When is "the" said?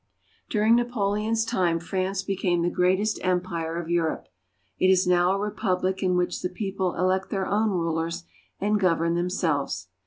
2.63-2.71, 6.41-6.49